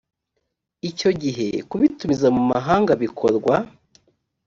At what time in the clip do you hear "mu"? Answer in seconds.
2.35-2.43